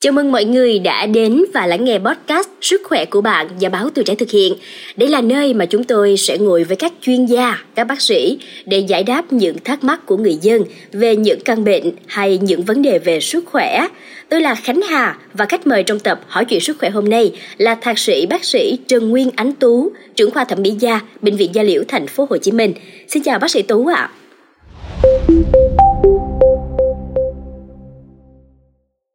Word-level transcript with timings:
Chào 0.00 0.12
mừng 0.12 0.32
mọi 0.32 0.44
người 0.44 0.78
đã 0.78 1.06
đến 1.06 1.44
và 1.54 1.66
lắng 1.66 1.84
nghe 1.84 1.98
podcast 1.98 2.48
Sức 2.60 2.80
khỏe 2.84 3.04
của 3.04 3.20
bạn 3.20 3.48
do 3.58 3.68
báo 3.68 3.90
Tuổi 3.90 4.04
trẻ 4.04 4.14
thực 4.14 4.30
hiện. 4.30 4.54
Đây 4.96 5.08
là 5.08 5.20
nơi 5.20 5.54
mà 5.54 5.66
chúng 5.66 5.84
tôi 5.84 6.16
sẽ 6.16 6.38
ngồi 6.38 6.64
với 6.64 6.76
các 6.76 6.92
chuyên 7.00 7.26
gia, 7.26 7.58
các 7.74 7.84
bác 7.84 8.00
sĩ 8.00 8.38
để 8.66 8.78
giải 8.78 9.02
đáp 9.02 9.32
những 9.32 9.56
thắc 9.64 9.84
mắc 9.84 10.06
của 10.06 10.16
người 10.16 10.38
dân 10.42 10.62
về 10.92 11.16
những 11.16 11.40
căn 11.40 11.64
bệnh 11.64 11.90
hay 12.06 12.38
những 12.38 12.62
vấn 12.62 12.82
đề 12.82 12.98
về 12.98 13.20
sức 13.20 13.44
khỏe. 13.46 13.86
Tôi 14.28 14.40
là 14.40 14.54
Khánh 14.54 14.80
Hà 14.82 15.18
và 15.34 15.46
khách 15.46 15.66
mời 15.66 15.82
trong 15.82 15.98
tập 15.98 16.20
Hỏi 16.26 16.44
chuyện 16.44 16.60
sức 16.60 16.76
khỏe 16.78 16.90
hôm 16.90 17.08
nay 17.08 17.32
là 17.56 17.74
thạc 17.74 17.98
sĩ 17.98 18.26
bác 18.26 18.44
sĩ 18.44 18.78
Trần 18.88 19.08
Nguyên 19.08 19.30
Ánh 19.36 19.52
Tú, 19.52 19.92
trưởng 20.16 20.30
khoa 20.30 20.44
thẩm 20.44 20.62
mỹ 20.62 20.70
da, 20.70 21.00
Bệnh 21.22 21.36
viện 21.36 21.50
Gia 21.54 21.62
Liễu 21.62 21.82
thành 21.88 22.06
phố 22.06 22.26
Hồ 22.30 22.36
Chí 22.36 22.52
Minh. 22.52 22.72
Xin 23.08 23.22
chào 23.22 23.38
bác 23.38 23.50
sĩ 23.50 23.62
Tú 23.62 23.86
ạ. 23.86 24.10
À. 25.02 25.67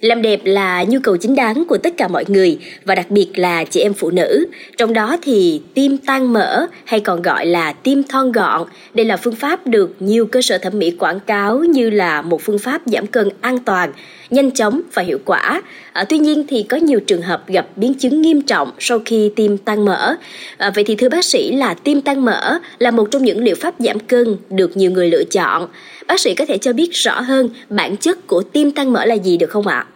Làm 0.00 0.22
đẹp 0.22 0.40
là 0.44 0.84
nhu 0.84 0.98
cầu 1.02 1.16
chính 1.16 1.34
đáng 1.34 1.64
của 1.68 1.78
tất 1.78 1.96
cả 1.96 2.08
mọi 2.08 2.24
người 2.28 2.58
và 2.84 2.94
đặc 2.94 3.10
biệt 3.10 3.28
là 3.34 3.64
chị 3.64 3.80
em 3.80 3.94
phụ 3.94 4.10
nữ. 4.10 4.46
Trong 4.76 4.92
đó 4.92 5.16
thì 5.22 5.62
tim 5.74 5.96
tan 5.98 6.32
mỡ 6.32 6.66
hay 6.84 7.00
còn 7.00 7.22
gọi 7.22 7.46
là 7.46 7.72
tim 7.72 8.02
thon 8.02 8.32
gọn. 8.32 8.68
Đây 8.94 9.06
là 9.06 9.16
phương 9.16 9.34
pháp 9.34 9.66
được 9.66 9.96
nhiều 10.00 10.26
cơ 10.26 10.42
sở 10.42 10.58
thẩm 10.58 10.78
mỹ 10.78 10.90
quảng 10.90 11.20
cáo 11.20 11.58
như 11.58 11.90
là 11.90 12.22
một 12.22 12.42
phương 12.42 12.58
pháp 12.58 12.82
giảm 12.86 13.06
cân 13.06 13.28
an 13.40 13.58
toàn, 13.58 13.92
nhanh 14.30 14.50
chóng 14.50 14.80
và 14.94 15.02
hiệu 15.02 15.18
quả. 15.24 15.62
À, 15.92 16.04
tuy 16.04 16.18
nhiên 16.18 16.44
thì 16.48 16.62
có 16.62 16.76
nhiều 16.76 17.00
trường 17.00 17.22
hợp 17.22 17.48
gặp 17.48 17.66
biến 17.76 17.94
chứng 17.94 18.22
nghiêm 18.22 18.42
trọng 18.42 18.70
sau 18.78 18.98
khi 19.04 19.30
tiêm 19.36 19.56
tăng 19.56 19.84
mỡ. 19.84 20.14
À, 20.56 20.70
vậy 20.74 20.84
thì 20.84 20.96
thưa 20.96 21.08
bác 21.08 21.24
sĩ 21.24 21.52
là 21.52 21.74
tiêm 21.74 22.00
tăng 22.00 22.24
mỡ 22.24 22.58
là 22.78 22.90
một 22.90 23.08
trong 23.10 23.24
những 23.24 23.44
liệu 23.44 23.54
pháp 23.54 23.74
giảm 23.78 23.98
cân 23.98 24.36
được 24.50 24.76
nhiều 24.76 24.90
người 24.90 25.08
lựa 25.08 25.24
chọn. 25.24 25.68
Bác 26.06 26.20
sĩ 26.20 26.34
có 26.34 26.44
thể 26.44 26.58
cho 26.58 26.72
biết 26.72 26.90
rõ 26.92 27.20
hơn 27.20 27.48
bản 27.68 27.96
chất 27.96 28.26
của 28.26 28.42
tiêm 28.42 28.70
tăng 28.70 28.92
mỡ 28.92 29.04
là 29.04 29.14
gì 29.14 29.36
được 29.36 29.50
không 29.50 29.66
ạ? 29.66 29.86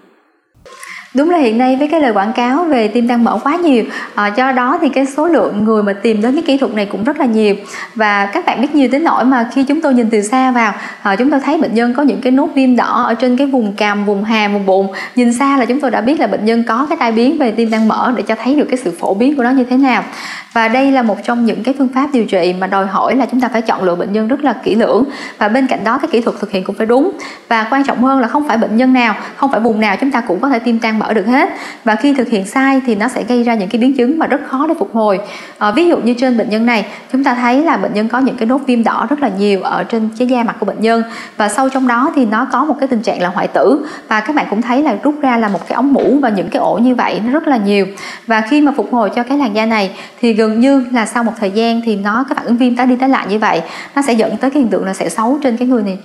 Đúng 1.15 1.31
là 1.31 1.39
hiện 1.39 1.59
nay 1.59 1.77
với 1.77 1.89
cái 1.89 2.01
lời 2.01 2.13
quảng 2.13 2.33
cáo 2.33 2.65
về 2.65 2.89
tim 2.89 3.09
tăng 3.09 3.25
mỡ 3.25 3.39
quá 3.45 3.57
nhiều 3.57 3.85
à, 4.15 4.27
do 4.37 4.53
đó 4.53 4.79
thì 4.81 4.89
cái 4.89 5.07
số 5.07 5.27
lượng 5.27 5.65
người 5.65 5.83
mà 5.83 5.93
tìm 5.93 6.23
đến 6.23 6.35
cái 6.35 6.43
kỹ 6.43 6.59
thuật 6.59 6.75
này 6.75 6.87
cũng 6.87 7.05
rất 7.05 7.19
là 7.19 7.27
nhiều. 7.27 7.55
Và 7.95 8.27
các 8.27 8.47
bạn 8.47 8.61
biết 8.61 8.75
nhiều 8.75 8.89
đến 8.93 9.05
nỗi 9.05 9.25
mà 9.25 9.49
khi 9.55 9.65
chúng 9.65 9.81
tôi 9.81 9.95
nhìn 9.95 10.11
từ 10.11 10.23
xa 10.23 10.51
vào 10.51 10.73
à, 11.03 11.17
chúng 11.17 11.31
tôi 11.31 11.41
thấy 11.41 11.59
bệnh 11.59 11.75
nhân 11.75 11.95
có 11.95 12.03
những 12.03 12.21
cái 12.21 12.33
nốt 12.33 12.49
viêm 12.55 12.77
đỏ 12.77 13.05
ở 13.07 13.15
trên 13.15 13.37
cái 13.37 13.47
vùng 13.47 13.73
cằm 13.73 14.05
vùng 14.05 14.25
hàm 14.25 14.53
vùng 14.53 14.67
bụng. 14.67 14.93
Nhìn 15.17 15.33
xa 15.33 15.57
là 15.57 15.65
chúng 15.65 15.81
tôi 15.81 15.91
đã 15.91 16.01
biết 16.01 16.21
là 16.21 16.27
bệnh 16.27 16.45
nhân 16.45 16.65
có 16.69 16.87
cái 16.89 16.99
tai 17.01 17.13
biến 17.13 17.39
về 17.39 17.51
tim 17.51 17.71
tăng 17.71 17.89
mỡ 17.89 18.13
để 18.17 18.23
cho 18.23 18.35
thấy 18.45 18.55
được 18.55 18.67
cái 18.71 18.79
sự 18.85 18.93
phổ 19.01 19.15
biến 19.15 19.37
của 19.37 19.43
nó 19.43 19.51
như 19.51 19.65
thế 19.65 19.77
nào. 19.77 20.05
Và 20.53 20.69
đây 20.69 20.93
là 20.93 21.03
một 21.03 21.17
trong 21.25 21.45
những 21.45 21.63
cái 21.63 21.75
phương 21.79 21.89
pháp 21.95 22.09
điều 22.13 22.25
trị 22.25 22.55
mà 22.61 22.67
đòi 22.67 22.87
hỏi 22.87 23.17
là 23.17 23.27
chúng 23.27 23.41
ta 23.41 23.49
phải 23.49 23.63
chọn 23.63 23.83
lựa 23.83 23.95
bệnh 23.95 24.13
nhân 24.13 24.29
rất 24.29 24.45
là 24.45 24.53
kỹ 24.65 24.75
lưỡng. 24.75 25.05
Và 25.39 25.49
bên 25.49 25.67
cạnh 25.67 25.85
đó 25.85 25.99
cái 25.99 26.09
kỹ 26.13 26.21
thuật 26.21 26.37
thực 26.41 26.51
hiện 26.51 26.65
cũng 26.65 26.77
phải 26.77 26.87
đúng. 26.87 27.11
Và 27.49 27.67
quan 27.71 27.85
trọng 27.85 28.03
hơn 28.03 28.21
là 28.21 28.29
không 28.29 28.49
phải 28.49 28.57
bệnh 28.57 28.77
nhân 28.77 28.93
nào 28.93 29.15
không 29.37 29.51
phải 29.51 29.61
vùng 29.61 29.81
nào 29.81 29.97
chúng 30.01 30.11
ta 30.11 30.21
cũng 30.21 30.41
có 30.41 30.49
thể 30.49 30.59
tiêm 30.59 30.79
tăng 30.79 30.99
mỡ 31.05 31.15
được 31.15 31.27
hết. 31.27 31.49
Và 31.85 31.95
khi 31.95 32.15
thực 32.15 32.29
hiện 32.29 32.47
sai 32.47 32.81
thì 32.87 32.95
nó 32.95 33.09
sẽ 33.09 33.25
gây 33.25 33.43
ra 33.43 33.55
những 33.55 33.69
cái 33.69 33.81
biến 33.81 33.97
chứng 33.97 34.19
mà 34.19 34.27
rất 34.27 34.41
khó 34.49 34.67
để 34.67 34.75
phục 34.79 34.95
hồi. 34.95 35.21
À, 35.59 35.71
ví 35.71 35.89
dụ 35.89 35.97
như 35.97 36.15
trên 36.15 36.39
bệnh 36.39 36.51
nhân 36.51 36.67
này 36.67 36.87
chúng 37.13 37.25
ta 37.25 37.35
thấy 37.35 37.63
là 37.63 37.77
bệnh 37.77 37.95
nhân 37.95 38.09
có 38.09 38.19
những 38.19 38.37
cái 38.37 38.47
nốt 38.47 38.61
viêm 38.67 38.85
đỏ 38.85 39.07
rất 39.11 39.21
là 39.21 39.31
nhiều 39.39 39.63
ở 39.63 39.85
trên 39.85 40.09
cái 40.19 40.29
da 40.29 40.43
mặt 40.43 40.57
của 40.61 40.67
bệnh 40.67 40.81
nhân. 40.81 41.03
Và 41.37 41.49
sâu 41.49 41.69
trong 41.69 41.89
đó 41.89 42.13
thì 42.15 42.27
nó 42.27 42.47
có 42.53 42.65
một 42.65 42.75
cái 42.81 42.89
tình 42.89 43.03
trạng 43.03 43.23
là 43.23 43.29
hoại 43.29 43.49
tử. 43.49 43.87
Và 44.09 44.21
các 44.21 44.37
bạn 44.37 44.47
cũng 44.51 44.63
thấy 44.63 44.83
là 44.83 44.97
rút 45.03 45.15
ra 45.23 45.37
là 45.37 45.49
một 45.49 45.69
cái 45.69 45.77
ống 45.77 45.93
mũ 45.93 46.19
và 46.23 46.29
những 46.29 46.49
cái 46.49 46.61
ổ 46.61 46.79
như 46.79 46.95
vậy 46.95 47.21
nó 47.25 47.33
rất 47.33 47.49
là 47.49 47.57
nhiều. 47.57 47.87
Và 48.27 48.41
khi 48.41 48.61
mà 48.61 48.73
phục 48.77 48.93
hồi 48.93 49.11
cho 49.15 49.23
cái 49.23 49.39
làn 49.39 49.55
da 49.55 49.67
này 49.67 49.91
thì 50.21 50.33
gần 50.33 50.61
như 50.61 50.87
là 50.93 51.07
sau 51.07 51.25
một 51.25 51.33
thời 51.41 51.51
gian 51.51 51.81
thì 51.85 51.97
nó 51.97 52.25
cái 52.29 52.37
phản 52.37 52.47
ứng 52.47 52.57
viêm 52.57 52.77
tái 52.77 52.87
đi 52.87 52.97
tái 52.97 53.09
lại 53.09 53.27
như 53.29 53.39
vậy 53.39 53.63
nó 53.97 54.03
sẽ 54.03 54.13
dẫn 54.13 54.37
tới 54.37 54.51
cái 54.51 54.61
hiện 54.63 54.71
tượng 54.71 54.85
là 54.87 54.95
sẽ 54.95 55.09
xấu 55.09 55.39
trên 55.43 55.57
cái 55.57 55.69
người 55.69 55.83
này. 55.83 55.99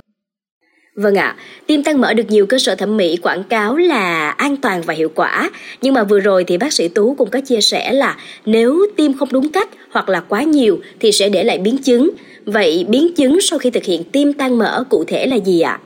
Vâng 1.01 1.15
ạ, 1.15 1.35
tiêm 1.67 1.83
tăng 1.83 2.01
mỡ 2.01 2.13
được 2.13 2.23
nhiều 2.29 2.45
cơ 2.45 2.59
sở 2.59 2.75
thẩm 2.75 2.97
mỹ 2.97 3.17
quảng 3.21 3.43
cáo 3.43 3.77
là 3.77 4.29
an 4.29 4.57
toàn 4.57 4.81
và 4.81 4.93
hiệu 4.93 5.09
quả. 5.15 5.49
Nhưng 5.81 5.93
mà 5.93 6.03
vừa 6.03 6.19
rồi 6.19 6.43
thì 6.43 6.57
bác 6.57 6.73
sĩ 6.73 6.87
Tú 6.87 7.15
cũng 7.17 7.29
có 7.29 7.41
chia 7.41 7.61
sẻ 7.61 7.93
là 7.93 8.17
nếu 8.45 8.85
tiêm 8.95 9.13
không 9.13 9.29
đúng 9.31 9.49
cách 9.49 9.69
hoặc 9.89 10.09
là 10.09 10.19
quá 10.19 10.43
nhiều 10.43 10.79
thì 10.99 11.11
sẽ 11.11 11.29
để 11.29 11.43
lại 11.43 11.57
biến 11.57 11.77
chứng. 11.77 12.09
Vậy 12.45 12.85
biến 12.89 13.13
chứng 13.15 13.41
sau 13.41 13.59
khi 13.59 13.69
thực 13.69 13.83
hiện 13.83 14.03
tiêm 14.03 14.33
tăng 14.33 14.57
mỡ 14.57 14.83
cụ 14.89 15.03
thể 15.07 15.25
là 15.25 15.35
gì 15.35 15.61
ạ? 15.61 15.79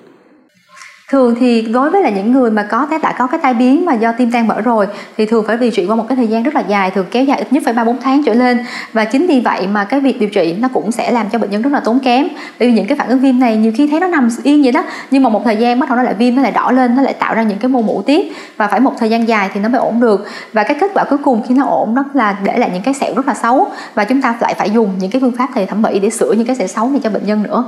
Thường 1.14 1.36
thì 1.40 1.62
đối 1.62 1.90
với 1.90 2.02
là 2.02 2.10
những 2.10 2.32
người 2.32 2.52
mà 2.52 2.64
có 2.64 2.86
cái, 2.86 3.00
đã 3.00 3.16
có 3.18 3.28
cái 3.28 3.40
tai 3.44 3.54
biến 3.54 3.86
mà 3.86 3.94
do 3.94 4.12
tim 4.12 4.32
tan 4.32 4.48
mở 4.48 4.62
rồi, 4.62 4.88
thì 5.18 5.26
thường 5.26 5.44
phải 5.48 5.58
điều 5.58 5.72
trị 5.72 5.86
qua 5.86 5.96
một 5.96 6.06
cái 6.08 6.16
thời 6.16 6.28
gian 6.28 6.44
rất 6.44 6.56
là 6.56 6.62
dài, 6.62 6.92
thường 6.92 7.06
kéo 7.12 7.24
dài 7.24 7.38
ít 7.38 7.54
nhất 7.54 7.64
phải 7.66 7.74
ba 7.74 7.84
bốn 7.84 7.98
tháng 8.02 8.24
trở 8.24 8.34
lên. 8.34 8.66
Và 8.94 9.06
chính 9.06 9.28
vì 9.28 9.40
vậy 9.40 9.68
mà 9.68 9.84
cái 9.84 10.00
việc 10.00 10.20
điều 10.20 10.30
trị 10.30 10.56
nó 10.60 10.68
cũng 10.74 10.92
sẽ 10.92 11.12
làm 11.12 11.30
cho 11.30 11.40
bệnh 11.40 11.50
nhân 11.50 11.62
rất 11.62 11.74
là 11.74 11.80
tốn 11.80 12.00
kém. 12.00 12.28
Bởi 12.60 12.70
vì 12.70 12.76
những 12.76 12.88
cái 12.88 12.98
phản 12.98 13.10
ứng 13.10 13.20
viêm 13.20 13.40
này 13.40 13.58
nhiều 13.58 13.72
khi 13.76 13.88
thấy 13.88 14.00
nó 14.00 14.08
nằm 14.08 14.30
yên 14.44 14.64
vậy 14.64 14.72
đó, 14.72 14.84
nhưng 15.12 15.24
mà 15.24 15.30
một 15.30 15.42
thời 15.46 15.56
gian 15.56 15.80
bắt 15.80 15.90
đầu 15.90 15.98
nó 15.98 16.04
lại 16.04 16.14
viêm, 16.14 16.36
nó 16.36 16.42
lại 16.42 16.52
đỏ 16.52 16.72
lên, 16.72 16.96
nó 16.96 17.02
lại 17.02 17.14
tạo 17.14 17.36
ra 17.36 17.44
những 17.44 17.58
cái 17.58 17.70
mô 17.70 17.82
mủ 17.82 18.02
tiếp. 18.02 18.34
Và 18.58 18.68
phải 18.68 18.80
một 18.80 18.94
thời 19.00 19.10
gian 19.10 19.28
dài 19.28 19.50
thì 19.54 19.60
nó 19.60 19.70
mới 19.70 19.82
ổn 19.82 20.00
được. 20.00 20.26
Và 20.54 20.64
cái 20.64 20.78
kết 20.80 20.92
quả 20.94 21.04
cuối 21.04 21.20
cùng 21.24 21.42
khi 21.48 21.56
nó 21.56 21.66
ổn 21.66 21.96
đó 21.96 22.04
là 22.14 22.40
để 22.44 22.58
lại 22.58 22.70
những 22.74 22.84
cái 22.84 22.94
sẹo 22.94 23.14
rất 23.16 23.28
là 23.28 23.34
xấu. 23.34 23.68
Và 23.94 24.04
chúng 24.04 24.22
ta 24.22 24.36
lại 24.40 24.54
phải 24.58 24.70
dùng 24.70 24.90
những 25.00 25.12
cái 25.12 25.22
phương 25.22 25.34
pháp 25.38 25.50
thầy 25.54 25.66
thẩm 25.66 25.82
mỹ 25.82 26.00
để 26.00 26.10
sửa 26.10 26.32
những 26.32 26.48
cái 26.48 26.56
sẹo 26.56 26.68
xấu 26.68 26.90
này 26.90 27.00
cho 27.04 27.10
bệnh 27.10 27.26
nhân 27.26 27.44
nữa. 27.44 27.64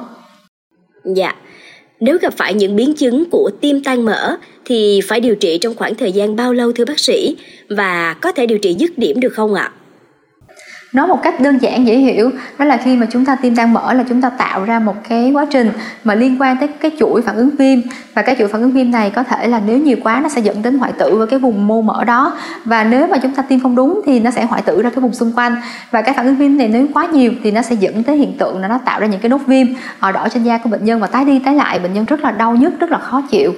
Dạ 1.03 1.33
nếu 1.99 2.17
gặp 2.17 2.33
phải 2.37 2.53
những 2.53 2.75
biến 2.75 2.93
chứng 2.93 3.29
của 3.31 3.51
tim 3.61 3.83
tan 3.83 4.05
mỡ, 4.05 4.37
thì 4.65 5.01
phải 5.07 5.19
điều 5.19 5.35
trị 5.35 5.57
trong 5.57 5.75
khoảng 5.75 5.95
thời 5.95 6.11
gian 6.11 6.35
bao 6.35 6.53
lâu, 6.53 6.71
thưa 6.71 6.85
bác 6.85 6.99
sĩ 6.99 7.35
và 7.69 8.13
có 8.13 8.31
thể 8.31 8.45
điều 8.45 8.57
trị 8.57 8.73
dứt 8.73 8.97
điểm 8.97 9.19
được 9.19 9.33
không 9.33 9.53
ạ? 9.53 9.71
Nói 10.95 11.07
một 11.07 11.23
cách 11.23 11.39
đơn 11.39 11.57
giản 11.57 11.87
dễ 11.87 11.97
hiểu 11.97 12.31
đó 12.57 12.65
là 12.65 12.77
khi 12.77 12.95
mà 12.95 13.07
chúng 13.11 13.25
ta 13.25 13.35
tim 13.35 13.55
đang 13.55 13.73
mở 13.73 13.93
là 13.93 14.03
chúng 14.09 14.21
ta 14.21 14.29
tạo 14.29 14.63
ra 14.63 14.79
một 14.79 14.95
cái 15.09 15.31
quá 15.31 15.45
trình 15.51 15.71
mà 16.03 16.15
liên 16.15 16.41
quan 16.41 16.57
tới 16.57 16.67
cái 16.67 16.91
chuỗi 16.99 17.21
phản 17.21 17.35
ứng 17.35 17.49
viêm 17.49 17.79
và 18.13 18.21
cái 18.21 18.35
chuỗi 18.39 18.47
phản 18.47 18.61
ứng 18.61 18.71
viêm 18.71 18.91
này 18.91 19.09
có 19.09 19.23
thể 19.23 19.47
là 19.47 19.61
nếu 19.67 19.77
nhiều 19.77 19.97
quá 20.03 20.19
nó 20.23 20.29
sẽ 20.29 20.41
dẫn 20.41 20.61
đến 20.61 20.77
hoại 20.77 20.91
tử 20.91 21.19
ở 21.19 21.25
cái 21.25 21.39
vùng 21.39 21.67
mô 21.67 21.81
mỡ 21.81 22.03
đó. 22.03 22.37
Và 22.65 22.83
nếu 22.83 23.07
mà 23.07 23.17
chúng 23.17 23.31
ta 23.31 23.43
tiêm 23.43 23.59
không 23.59 23.75
đúng 23.75 24.01
thì 24.05 24.19
nó 24.19 24.31
sẽ 24.31 24.45
hoại 24.45 24.61
tử 24.61 24.81
ra 24.81 24.89
cái 24.89 24.99
vùng 25.01 25.13
xung 25.13 25.31
quanh. 25.31 25.55
Và 25.91 26.01
cái 26.01 26.13
phản 26.13 26.25
ứng 26.25 26.35
viêm 26.35 26.57
này 26.57 26.67
nếu 26.67 26.87
quá 26.93 27.05
nhiều 27.05 27.31
thì 27.43 27.51
nó 27.51 27.61
sẽ 27.61 27.75
dẫn 27.75 28.03
tới 28.03 28.17
hiện 28.17 28.37
tượng 28.37 28.59
là 28.59 28.67
nó 28.67 28.77
tạo 28.85 28.99
ra 28.99 29.07
những 29.07 29.19
cái 29.19 29.29
nốt 29.29 29.41
viêm 29.47 29.67
đỏ 30.01 30.27
trên 30.33 30.43
da 30.43 30.57
của 30.57 30.69
bệnh 30.69 30.85
nhân 30.85 30.99
và 30.99 31.07
tái 31.07 31.25
đi 31.25 31.39
tái 31.39 31.55
lại 31.55 31.79
bệnh 31.79 31.93
nhân 31.93 32.05
rất 32.05 32.23
là 32.23 32.31
đau 32.31 32.55
nhức 32.55 32.79
rất 32.79 32.91
là 32.91 32.97
khó 32.97 33.21
chịu. 33.31 33.53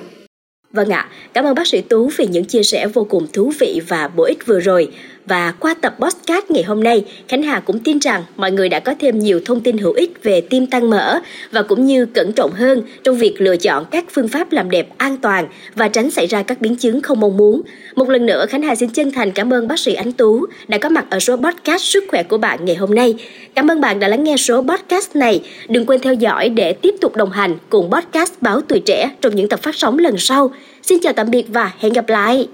Vâng 0.71 0.89
ạ, 0.89 1.07
cảm 1.33 1.45
ơn 1.45 1.55
bác 1.55 1.67
sĩ 1.67 1.81
Tú 1.81 2.09
vì 2.17 2.27
những 2.27 2.45
chia 2.45 2.63
sẻ 2.63 2.87
vô 2.87 3.03
cùng 3.09 3.27
thú 3.33 3.51
vị 3.59 3.81
và 3.87 4.09
bổ 4.15 4.23
ích 4.23 4.45
vừa 4.45 4.59
rồi. 4.59 4.91
Và 5.27 5.53
qua 5.59 5.73
tập 5.81 5.95
podcast 5.99 6.51
ngày 6.51 6.63
hôm 6.63 6.83
nay, 6.83 7.05
Khánh 7.27 7.43
Hà 7.43 7.59
cũng 7.59 7.79
tin 7.79 7.99
rằng 7.99 8.23
mọi 8.35 8.51
người 8.51 8.69
đã 8.69 8.79
có 8.79 8.93
thêm 8.99 9.19
nhiều 9.19 9.41
thông 9.45 9.61
tin 9.61 9.77
hữu 9.77 9.93
ích 9.93 10.23
về 10.23 10.41
tim 10.41 10.67
tăng 10.67 10.89
mỡ 10.89 11.19
và 11.51 11.61
cũng 11.61 11.85
như 11.85 12.05
cẩn 12.05 12.33
trọng 12.33 12.51
hơn 12.51 12.81
trong 13.03 13.17
việc 13.17 13.41
lựa 13.41 13.57
chọn 13.57 13.85
các 13.91 14.05
phương 14.11 14.27
pháp 14.27 14.51
làm 14.51 14.69
đẹp 14.69 14.87
an 14.97 15.17
toàn 15.17 15.47
và 15.75 15.87
tránh 15.87 16.11
xảy 16.11 16.27
ra 16.27 16.43
các 16.43 16.61
biến 16.61 16.75
chứng 16.75 17.01
không 17.01 17.19
mong 17.19 17.37
muốn. 17.37 17.61
Một 17.95 18.09
lần 18.09 18.25
nữa, 18.25 18.45
Khánh 18.49 18.61
Hà 18.61 18.75
xin 18.75 18.89
chân 18.89 19.11
thành 19.11 19.31
cảm 19.31 19.53
ơn 19.53 19.67
bác 19.67 19.79
sĩ 19.79 19.93
Ánh 19.93 20.11
Tú 20.11 20.45
đã 20.67 20.77
có 20.77 20.89
mặt 20.89 21.05
ở 21.09 21.19
số 21.19 21.35
podcast 21.35 21.83
Sức 21.83 22.03
khỏe 22.07 22.23
của 22.23 22.37
bạn 22.37 22.65
ngày 22.65 22.75
hôm 22.75 22.95
nay. 22.95 23.15
Cảm 23.55 23.71
ơn 23.71 23.81
bạn 23.81 23.99
đã 23.99 24.07
lắng 24.07 24.23
nghe 24.23 24.37
số 24.37 24.61
podcast 24.61 25.15
này. 25.15 25.41
Đừng 25.69 25.85
quên 25.85 26.01
theo 26.01 26.13
dõi 26.13 26.49
để 26.49 26.73
tiếp 26.73 26.95
tục 27.01 27.15
đồng 27.15 27.31
hành 27.31 27.55
cùng 27.69 27.91
podcast 27.91 28.33
Báo 28.41 28.61
Tuổi 28.61 28.79
Trẻ 28.79 29.09
trong 29.21 29.35
những 29.35 29.49
tập 29.49 29.59
phát 29.63 29.75
sóng 29.75 29.99
lần 29.99 30.17
sau. 30.17 30.51
Xin 30.83 30.99
chào 31.01 31.13
tạm 31.13 31.31
biệt 31.31 31.45
và 31.49 31.71
hẹn 31.79 31.93
gặp 31.93 32.09
lại! 32.09 32.47